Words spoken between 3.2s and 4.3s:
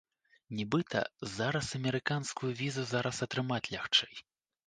атрымаць лягчэй.